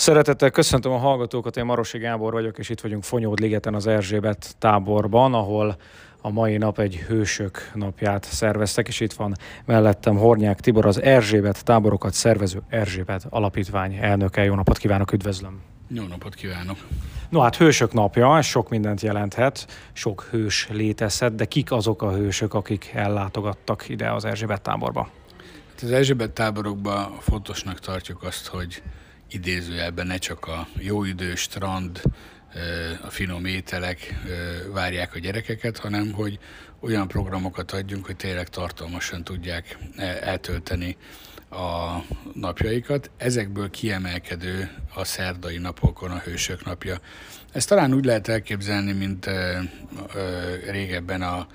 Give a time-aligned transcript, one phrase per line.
[0.00, 4.54] Szeretettel köszöntöm a hallgatókat, én Marosi Gábor vagyok, és itt vagyunk Fonyód ligeten az Erzsébet
[4.58, 5.76] táborban, ahol
[6.20, 9.34] a mai nap egy hősök napját szerveztek, és itt van
[9.64, 14.44] mellettem Hornyák Tibor, az Erzsébet táborokat szervező Erzsébet alapítvány elnöke.
[14.44, 15.60] Jó napot kívánok, üdvözlöm!
[15.88, 16.76] Jó napot kívánok!
[17.28, 22.12] No hát hősök napja, ez sok mindent jelenthet, sok hős létezhet, de kik azok a
[22.12, 25.10] hősök, akik ellátogattak ide az Erzsébet táborba?
[25.70, 28.82] Hát az Erzsébet táborokban fontosnak tartjuk azt, hogy
[29.30, 32.02] idézőjelben ne csak a jó idő, strand,
[33.02, 34.14] a finom ételek
[34.72, 36.38] várják a gyerekeket, hanem hogy
[36.80, 40.96] olyan programokat adjunk, hogy tényleg tartalmasan tudják e, eltölteni
[41.50, 41.98] a
[42.34, 43.10] napjaikat.
[43.16, 47.00] Ezekből kiemelkedő a szerdai napokon a Hősök napja.
[47.52, 49.30] Ezt talán úgy lehet elképzelni, mint
[50.70, 51.46] régebben a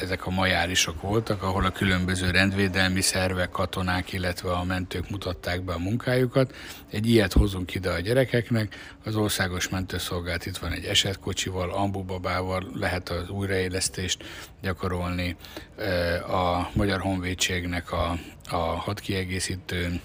[0.00, 5.72] ezek a majárisok voltak, ahol a különböző rendvédelmi szervek, katonák, illetve a mentők mutatták be
[5.72, 6.54] a munkájukat.
[6.90, 13.08] Egy ilyet hozunk ide a gyerekeknek, az országos mentőszolgált itt van egy esetkocsival, ambubabával, lehet
[13.08, 14.24] az újraélesztést
[14.62, 15.36] gyakorolni.
[15.76, 18.18] Eh, a Magyar Honvédségnek a,
[18.50, 20.00] a hadkiegészítő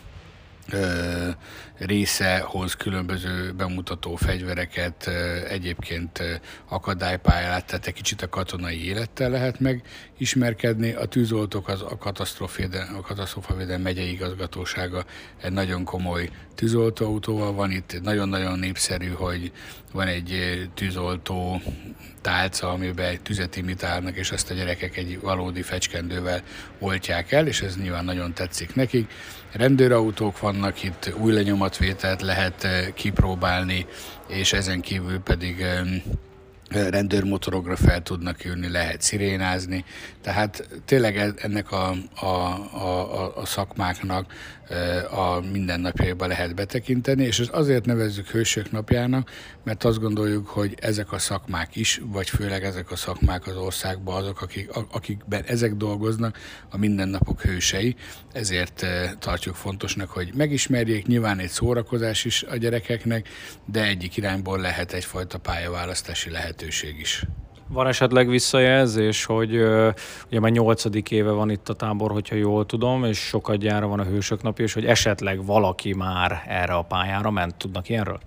[1.77, 5.07] része hoz különböző bemutató fegyvereket,
[5.49, 10.91] egyébként akadálypályát, tehát egy kicsit a katonai élettel lehet megismerkedni.
[10.91, 11.97] A tűzoltók az a
[13.01, 15.05] katasztrófavédelem megyei igazgatósága
[15.41, 19.51] egy nagyon komoly tűzoltóautóval van itt, nagyon-nagyon népszerű, hogy
[19.91, 21.61] van egy tűzoltó
[22.21, 26.41] tálca, amiben tüzet imitálnak, és azt a gyerekek egy valódi fecskendővel
[26.79, 29.11] oltják el, és ez nyilván nagyon tetszik nekik.
[29.53, 33.85] Rendőrautók vannak itt, új lenyomatvételt lehet kipróbálni,
[34.27, 35.65] és ezen kívül pedig
[36.73, 39.85] rendőrmotorokra fel tudnak ülni, lehet szirénázni,
[40.21, 44.33] tehát tényleg e, ennek a, a, a, a szakmáknak
[45.11, 49.29] a mindennapjaiba lehet betekinteni, és azért nevezzük Hősök napjának,
[49.63, 54.15] mert azt gondoljuk, hogy ezek a szakmák is, vagy főleg ezek a szakmák az országban
[54.15, 56.37] azok, akik, akikben ezek dolgoznak,
[56.69, 57.95] a mindennapok hősei,
[58.33, 58.85] ezért
[59.19, 63.29] tartjuk fontosnak, hogy megismerjék, nyilván egy szórakozás is a gyerekeknek,
[63.65, 66.62] de egyik irányból lehet egyfajta pályaválasztási lehetőség
[66.99, 67.25] is.
[67.67, 69.55] Van esetleg visszajelzés, hogy
[70.27, 73.99] ugye már nyolcadik éve van itt a tábor, hogyha jól tudom, és sokat gyára van
[73.99, 77.55] a Hősök napja, és hogy esetleg valaki már erre a pályára ment.
[77.55, 78.19] Tudnak ilyenről?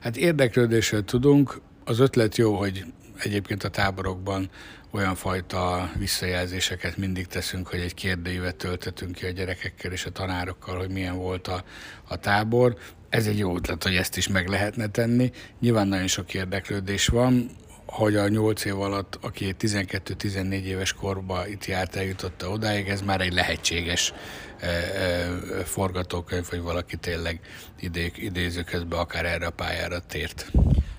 [0.00, 1.60] Hát érdeklődésről tudunk.
[1.84, 2.84] Az ötlet jó, hogy
[3.18, 4.50] egyébként a táborokban
[4.90, 10.78] olyan fajta visszajelzéseket mindig teszünk, hogy egy kérdőívet töltetünk ki a gyerekekkel és a tanárokkal,
[10.78, 11.64] hogy milyen volt a,
[12.08, 12.76] a tábor.
[13.08, 15.30] Ez egy jó ötlet, hogy ezt is meg lehetne tenni.
[15.60, 17.50] Nyilván nagyon sok érdeklődés van
[17.86, 23.20] hogy a 8 év alatt, aki 12-14 éves korba itt járt, eljutotta odáig, ez már
[23.20, 24.12] egy lehetséges
[24.60, 25.28] e, e,
[25.64, 27.40] forgatókönyv, hogy valaki tényleg
[27.80, 30.50] idé, idézőközben akár erre a pályára tért.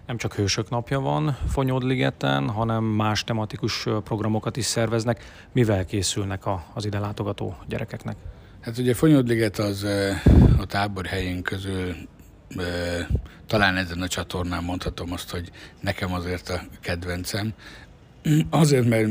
[0.05, 5.23] Nem csak Hősök napja van Fonyódligeten, hanem más tematikus programokat is szerveznek.
[5.51, 8.15] Mivel készülnek a, az ide látogató gyerekeknek?
[8.61, 9.83] Hát ugye Fonyódliget az
[10.57, 11.95] a tábor helyén közül
[13.47, 15.51] talán ezen a csatornán mondhatom azt, hogy
[15.81, 17.53] nekem azért a kedvencem.
[18.49, 19.09] Azért, mert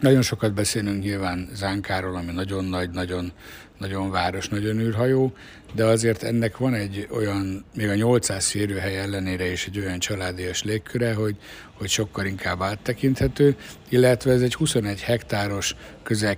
[0.00, 3.32] nagyon sokat beszélünk nyilván Zánkáról, ami nagyon nagy, nagyon,
[3.78, 5.32] nagyon város, nagyon űrhajó,
[5.74, 10.62] de azért ennek van egy olyan, még a 800 férőhely ellenére is egy olyan családias
[10.62, 11.36] légköre, hogy,
[11.74, 13.56] hogy sokkal inkább áttekinthető,
[13.88, 16.36] illetve ez egy 21 hektáros, közel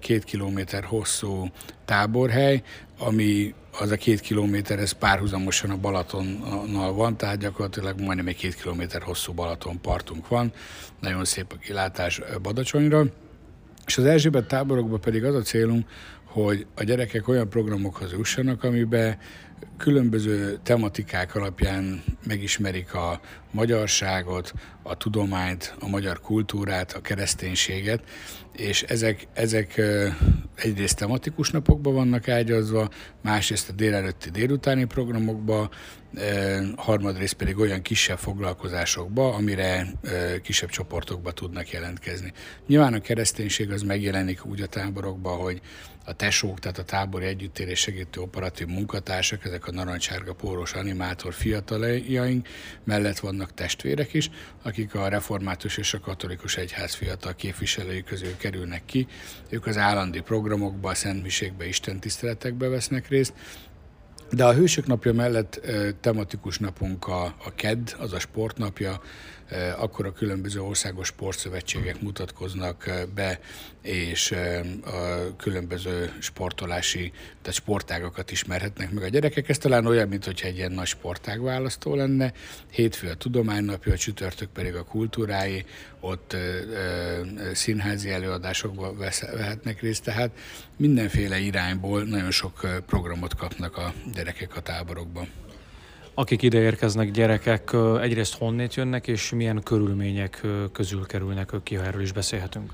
[0.00, 1.50] két, kilométer hosszú
[1.84, 2.62] táborhely,
[3.00, 8.54] ami az a két kilométer, ez párhuzamosan a Balatonnal van, tehát gyakorlatilag majdnem egy két
[8.54, 10.52] kilométer hosszú Balaton partunk van,
[11.00, 13.04] nagyon szép a kilátás Badacsonyra,
[13.86, 15.88] és az Erzsébet táborokban pedig az a célunk,
[16.24, 19.18] hogy a gyerekek olyan programokhoz jussanak, amiben
[19.76, 28.02] különböző tematikák alapján megismerik a magyarságot, a tudományt, a magyar kultúrát, a kereszténységet,
[28.56, 29.80] és ezek, ezek
[30.62, 32.88] egyrészt tematikus napokban vannak ágyazva,
[33.22, 35.70] másrészt a délelőtti délutáni programokba,
[36.76, 39.86] harmadrészt pedig olyan kisebb foglalkozásokba, amire
[40.42, 42.32] kisebb csoportokba tudnak jelentkezni.
[42.66, 45.60] Nyilván a kereszténység az megjelenik úgy a táborokban, hogy
[46.04, 52.48] a tesók, tehát a tábori együttérés segítő operatív munkatársak, ezek a narancsárga póros animátor fiataljaink,
[52.84, 54.30] mellett vannak testvérek is,
[54.62, 59.06] akik a református és a katolikus egyház fiatal képviselői közül kerülnek ki.
[59.48, 60.20] Ők az állandi
[60.50, 63.32] programokba, a szentmiségbe, istentiszteletekbe vesznek részt,
[64.32, 65.60] De a Hősök napja mellett
[66.00, 69.00] tematikus napunk a, a KED, az a sportnapja,
[69.78, 73.40] akkor a különböző országos sportszövetségek mutatkoznak be,
[73.82, 74.34] és
[74.84, 77.12] a különböző sportolási,
[77.42, 79.48] tehát sportágakat ismerhetnek meg a gyerekek.
[79.48, 82.32] Ez talán olyan, mintha egy ilyen nagy sportág választó lenne.
[82.70, 85.64] Hétfő a tudománynapja, a csütörtök pedig a kultúrái,
[86.00, 86.36] ott
[87.52, 88.98] színházi előadásokban
[89.36, 90.30] vehetnek részt, tehát
[90.76, 94.19] mindenféle irányból nagyon sok programot kapnak a gyerekek
[94.54, 95.28] a táborokban
[96.14, 97.70] akik ide érkeznek gyerekek,
[98.00, 102.72] egyrészt honnét jönnek, és milyen körülmények közül kerülnek ki, ha erről is beszélhetünk?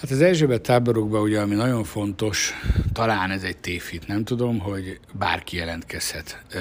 [0.00, 2.52] Hát az Erzsébet táborokban ugye, ami nagyon fontos,
[2.92, 6.42] talán ez egy tévhit, nem tudom, hogy bárki jelentkezhet.
[6.52, 6.60] Ö,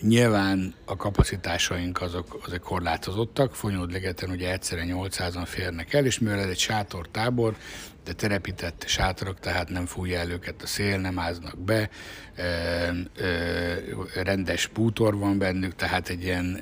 [0.00, 6.48] nyilván a kapacitásaink azok, azok korlátozottak, Fonyódligeten ugye egyszerre 800-an férnek el, és mivel ez
[6.48, 7.56] egy sátortábor,
[8.04, 11.90] de terepített sátorok, tehát nem fújja el őket a szél, nem áznak be,
[12.36, 12.42] ö,
[13.16, 13.74] ö,
[14.14, 16.60] rendes bútor van bennük, tehát egy ilyen,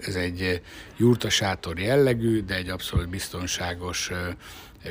[0.00, 0.62] ez egy
[0.96, 4.10] jurta sátor jellegű, de egy abszolút biztonságos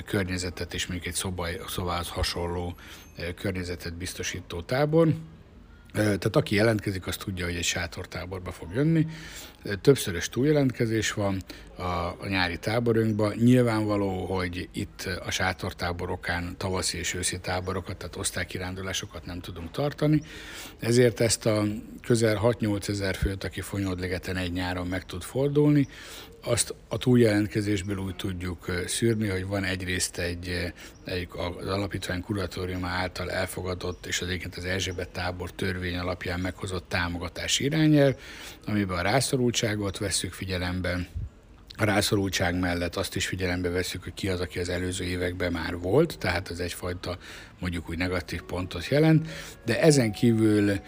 [0.06, 2.76] környezetet és még egy szoba, szobához hasonló
[3.36, 5.14] környezetet biztosító tábor.
[5.94, 9.08] Tehát aki jelentkezik, az tudja, hogy egy sátortáborba fog jönni.
[9.82, 11.42] Többszörös túljelentkezés van
[11.78, 13.34] a, nyári táborunkban.
[13.36, 20.22] Nyilvánvaló, hogy itt a sátortáborokán tavaszi és őszi táborokat, tehát osztálykirándulásokat nem tudunk tartani.
[20.80, 21.64] Ezért ezt a
[22.02, 25.88] közel 6-8 ezer főt, aki Fonyódligeten egy nyáron meg tud fordulni,
[26.42, 30.74] azt a túljelentkezésből úgy tudjuk szűrni, hogy van egyrészt egy,
[31.06, 31.28] egy
[31.60, 37.64] az alapítvány kuratóriuma által elfogadott, és az egyébként az Erzsébet tábor törvény alapján meghozott támogatási
[37.64, 38.16] irányel,
[38.68, 41.08] amiben a rászorultságot vesszük figyelembe,
[41.80, 45.78] a rászorultság mellett azt is figyelembe veszük, hogy ki az, aki az előző években már
[45.78, 47.18] volt, tehát ez egyfajta
[47.60, 49.28] mondjuk úgy negatív pontot jelent,
[49.66, 50.80] de ezen kívül eh,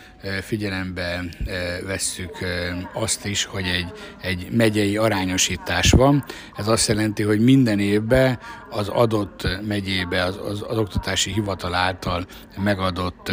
[0.42, 3.92] figyelembe eh, vesszük eh, azt is, hogy egy,
[4.22, 6.24] egy megyei arányosítás van.
[6.56, 8.40] Ez azt jelenti, hogy minden évben
[8.70, 12.26] az adott megyébe az, az, az oktatási hivatal által
[12.58, 13.32] megadott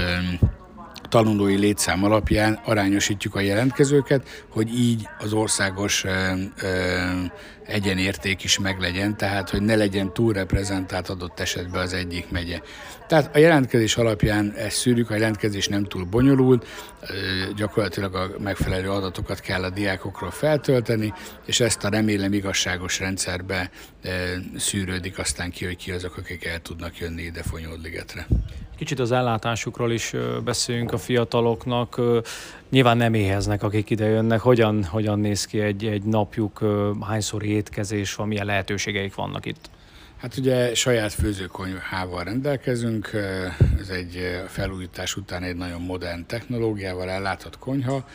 [1.09, 6.33] tanulói létszám alapján arányosítjuk a jelentkezőket, hogy így az országos ö,
[6.63, 6.67] ö,
[7.69, 12.61] egyenérték is meglegyen, tehát hogy ne legyen túlreprezentált adott esetben az egyik megye.
[13.07, 16.67] Tehát a jelentkezés alapján ezt szűrjük, a jelentkezés nem túl bonyolult,
[17.57, 21.13] gyakorlatilag a megfelelő adatokat kell a diákokról feltölteni,
[21.47, 23.71] és ezt a remélem igazságos rendszerbe
[24.57, 28.27] szűrődik aztán ki, hogy ki azok, akik el tudnak jönni ide Fonyódligetre.
[28.79, 30.13] Kicsit az ellátásukról is
[30.45, 32.01] beszéljünk a fiataloknak.
[32.71, 34.41] Nyilván nem éheznek, akik ide jönnek.
[34.41, 36.65] Hogyan, hogyan néz ki egy, egy napjuk,
[37.01, 39.71] hányszor étkezés van, milyen lehetőségeik vannak itt?
[40.17, 43.11] Hát ugye saját főzőkonyhával rendelkezünk,
[43.81, 48.09] ez egy felújítás után egy nagyon modern technológiával ellátott konyha,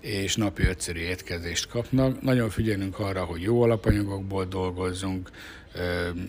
[0.00, 2.22] és napi ötszöri étkezést kapnak.
[2.22, 5.30] Nagyon figyelünk arra, hogy jó alapanyagokból dolgozzunk,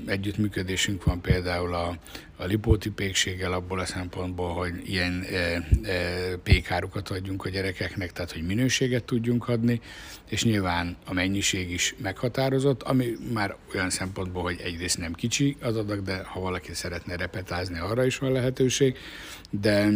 [0.05, 1.97] együttműködésünk van például a,
[2.35, 8.31] a Lipóti pékséggel abból a szempontból, hogy ilyen e, e, pékárukat adjunk a gyerekeknek, tehát
[8.31, 9.81] hogy minőséget tudjunk adni,
[10.29, 15.75] és nyilván a mennyiség is meghatározott, ami már olyan szempontból, hogy egyrészt nem kicsi az
[15.77, 18.97] adag, de ha valaki szeretne repetázni, arra is van lehetőség,
[19.49, 19.89] de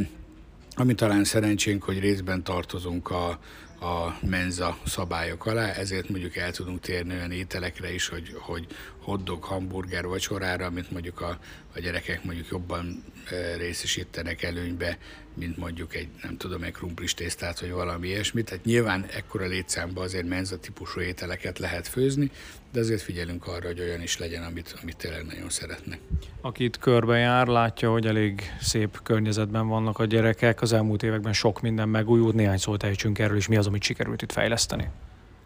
[0.75, 3.39] ami talán szerencsénk, hogy részben tartozunk a,
[3.81, 8.67] a menza szabályok alá, ezért mondjuk el tudunk térni olyan ételekre is, hogy, hogy
[8.99, 11.39] hotdog, hamburger vacsorára, amit mondjuk a,
[11.75, 14.97] a gyerekek mondjuk jobban e, részesítenek előnybe,
[15.33, 18.45] mint mondjuk egy, nem tudom, egy krumplis tésztát, vagy valami ilyesmit.
[18.45, 22.31] Tehát nyilván ekkora létszámban azért menza típusú ételeket lehet főzni,
[22.71, 25.99] de azért figyelünk arra, hogy olyan is legyen, amit, amit tényleg nagyon szeretnek.
[26.41, 30.61] Aki itt körbejár, látja, hogy elég szép környezetben vannak a gyerekek.
[30.61, 32.35] Az elmúlt években sok minden megújult.
[32.35, 34.87] Néhány szót ejtsünk erről, és mi az, amit sikerült itt fejleszteni?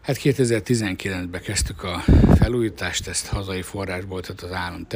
[0.06, 4.86] Hát 2019-ben kezdtük a felújítást, ezt hazai forrásból, tehát az állam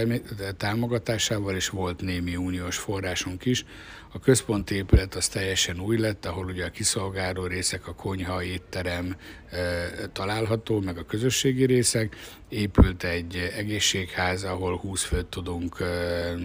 [0.57, 3.65] támogatásával, és volt némi uniós forrásunk is.
[4.13, 9.17] A központi épület az teljesen új lett, ahol ugye a kiszolgáló részek, a konyha, étterem
[9.51, 9.59] e,
[10.13, 12.17] található, meg a közösségi részek.
[12.49, 15.85] Épült egy egészségház, ahol 20 főt tudunk e,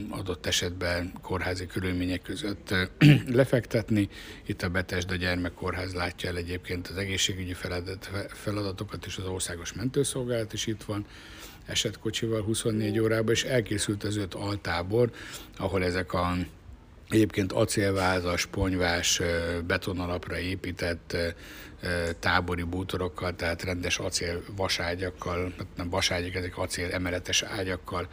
[0.10, 2.90] adott esetben kórházi körülmények között e,
[3.28, 4.10] lefektetni.
[4.46, 10.54] Itt a Betesda Gyermekkórház látja el egyébként az egészségügyi feladat, feladatokat, és az országos mentőszolgálat
[10.54, 11.06] is itt van
[11.66, 15.12] esetkocsival 24 órában, és elkészült az öt altábor,
[15.58, 16.36] ahol ezek a
[17.10, 19.22] Egyébként acélvázas, ponyvás,
[19.68, 21.18] betonalapra épített
[22.20, 28.08] tábori bútorokkal, tehát rendes acél vaságyakkal, hát nem vaságyak, ezek acél emeletes ágyakkal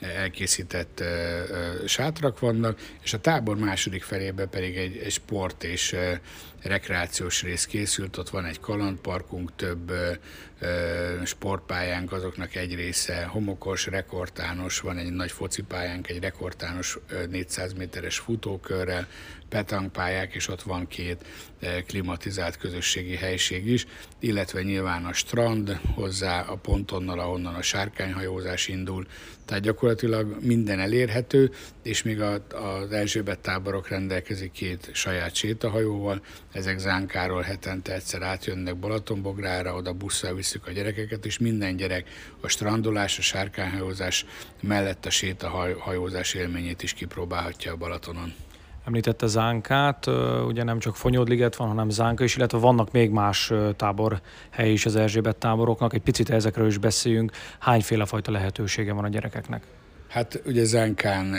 [0.00, 1.04] elkészített
[1.86, 5.96] sátrak vannak, és a tábor második felében pedig egy, egy sport és
[6.62, 9.92] rekreációs rész készült, ott van egy kalandparkunk, több
[11.24, 16.98] sportpályánk, azoknak egy része homokos, rekordtános, van egy nagy focipályánk, egy rekordtános
[17.30, 19.08] 400 méteres futókörrel,
[19.48, 21.24] petangpályák, és ott van két
[21.86, 23.86] klimatizált közösségi helység is,
[24.20, 29.06] illetve nyilván a strand hozzá a pontonnal, ahonnan a sárkányhajózás indul,
[29.44, 31.50] tehát gyakorlatilag minden elérhető,
[31.82, 36.22] és még az Erzsébet táborok rendelkezik két saját sétahajóval,
[36.52, 42.08] ezek Zánkáról hetente egyszer átjönnek Balatonbográra, oda busszal visszük a gyerekeket, és minden gyerek
[42.40, 44.26] a strandolás, a sárkányhajózás
[44.62, 48.34] mellett a sétahajózás élményét is kipróbálhatja a Balatonon.
[48.86, 50.06] Említette Zánkát,
[50.46, 54.96] ugye nem csak Fonyódliget van, hanem Zánka is, illetve vannak még más táborhely is az
[54.96, 55.94] Erzsébet táboroknak.
[55.94, 57.32] Egy picit ezekről is beszéljünk.
[57.58, 59.62] Hányféle fajta lehetősége van a gyerekeknek?
[60.08, 61.34] Hát ugye Zánkán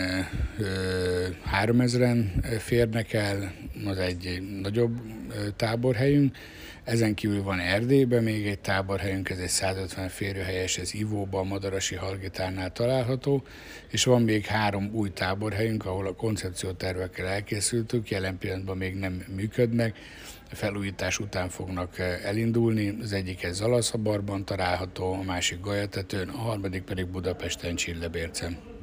[1.63, 2.25] 3000-en
[2.59, 3.51] férnek el,
[3.85, 4.99] az egy nagyobb
[5.55, 6.35] táborhelyünk.
[6.87, 12.71] Ezen kívül van Erdélyben még egy táborhelyünk, ez egy 150 férőhelyes, ez Ivóban, Madarasi Halgitárnál
[12.71, 13.43] található,
[13.91, 19.97] és van még három új táborhelyünk, ahol a koncepciótervekkel elkészültük, jelen pillanatban még nem működnek,
[20.51, 22.97] felújítás után fognak elindulni.
[23.01, 28.76] Az egyik ez Zalaszabarban található, a másik Gajatetőn, a harmadik pedig Budapesten Csillebércen.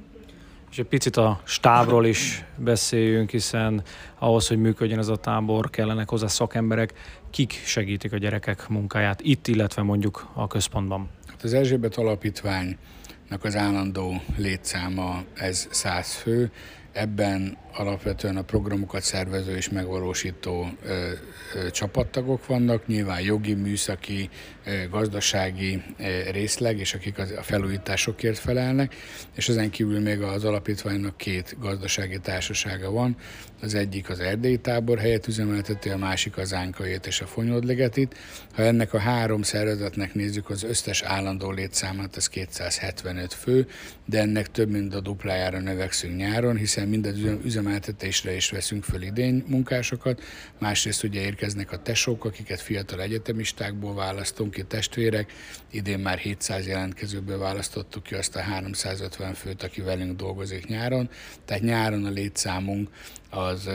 [0.74, 3.82] És egy picit a stábról is beszéljünk, hiszen
[4.18, 6.92] ahhoz, hogy működjön ez a tábor, kellenek hozzá szakemberek.
[7.30, 11.08] Kik segítik a gyerekek munkáját itt, illetve mondjuk a központban?
[11.26, 16.50] Hát az Erzsébet Alapítványnak az állandó létszáma ez 100 fő,
[16.94, 21.10] Ebben alapvetően a programokat szervező és megvalósító ö,
[21.54, 24.30] ö, csapattagok vannak, nyilván jogi, műszaki,
[24.66, 25.82] ö, gazdasági
[26.30, 28.94] részleg, és akik a felújításokért felelnek,
[29.36, 33.16] és ezen kívül még az alapítványnak két gazdasági társasága van,
[33.60, 38.14] az egyik az erdélyi tábor helyett üzemelteti, a másik az Ánkaét és a Fonyodlegetit.
[38.54, 43.66] Ha ennek a három szervezetnek nézzük az összes állandó létszámát, az 275 fő,
[44.04, 49.02] de ennek több mint a duplájára növekszünk nyáron, hiszen hiszen minden üzemeltetésre is veszünk föl
[49.02, 50.22] idény munkásokat,
[50.58, 55.32] másrészt ugye érkeznek a tesók, akiket fiatal egyetemistákból választunk ki, testvérek,
[55.70, 61.08] idén már 700 jelentkezőből választottuk ki azt a 350 főt, aki velünk dolgozik nyáron,
[61.44, 62.88] tehát nyáron a létszámunk
[63.34, 63.70] az,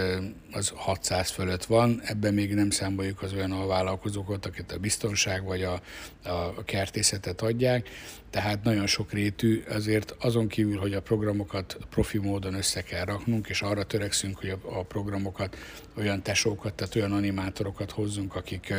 [0.51, 5.63] az 600 fölött van, ebben még nem számoljuk az olyan alvállalkozókat, akit a biztonság vagy
[5.63, 5.81] a,
[6.23, 7.89] a kertészetet adják,
[8.29, 13.47] tehát nagyon sok rétű, azért azon kívül, hogy a programokat profi módon össze kell raknunk,
[13.47, 15.57] és arra törekszünk, hogy a, a programokat,
[15.97, 18.73] olyan tesókat, tehát olyan animátorokat hozzunk, akik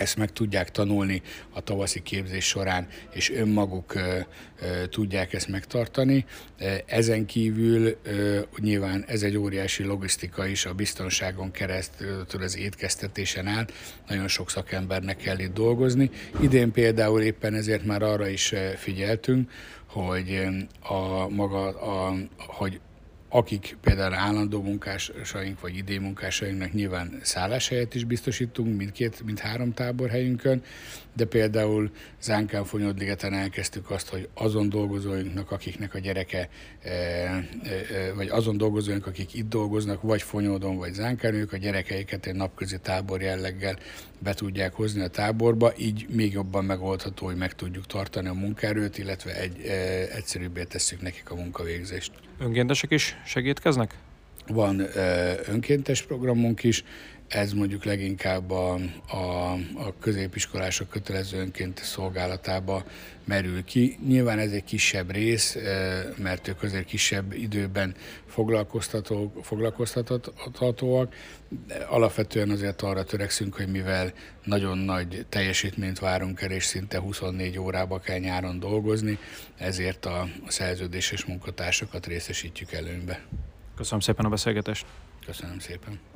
[0.00, 3.92] ezt meg tudják tanulni a tavaszi képzés során, és önmaguk
[4.90, 6.24] tudják ezt megtartani.
[6.86, 7.98] Ezen kívül
[8.58, 13.72] nyilván ez egy óriási logisztika is a biztonságon keresztül az étkeztetésen át.
[14.08, 16.10] Nagyon sok szakembernek kell itt dolgozni.
[16.40, 19.50] Idén például éppen ezért már arra is figyeltünk,
[19.86, 20.48] hogy
[20.80, 22.80] a maga, a, hogy
[23.32, 30.62] akik például állandó munkásaink vagy idén munkásainknak nyilván szálláshelyet is biztosítunk mindkét, mind három táborhelyünkön,
[31.16, 36.48] de például Zánkán Fonyodligeten elkezdtük azt, hogy azon dolgozóinknak, akiknek a gyereke,
[36.82, 37.44] e, e,
[37.94, 42.34] e, vagy azon dolgozóink, akik itt dolgoznak, vagy Fonyódon, vagy Zánkán, ők a gyerekeiket egy
[42.34, 43.78] napközi tábor jelleggel
[44.18, 48.98] be tudják hozni a táborba, így még jobban megoldható, hogy meg tudjuk tartani a munkaerőt,
[48.98, 49.60] illetve egy,
[50.14, 52.29] egyszerűbbé tesszük nekik a munkavégzést.
[52.40, 53.94] Önkéntesek is segítkeznek?
[54.52, 54.86] Van
[55.46, 56.84] önkéntes programunk is,
[57.30, 58.74] ez mondjuk leginkább a,
[59.08, 62.84] a, a középiskolások kötelező önként szolgálatába
[63.24, 63.98] merül ki.
[64.06, 65.56] Nyilván ez egy kisebb rész,
[66.16, 67.94] mert ők azért kisebb időben
[69.42, 71.14] foglalkoztathatóak.
[71.88, 74.12] Alapvetően azért arra törekszünk, hogy mivel
[74.44, 79.18] nagyon nagy teljesítményt várunk el, és szinte 24 órába kell nyáron dolgozni,
[79.56, 83.20] ezért a szerződéses munkatársakat részesítjük előnybe.
[83.80, 84.86] Köszönöm szépen a beszélgetést.
[85.26, 86.09] Köszönöm szépen.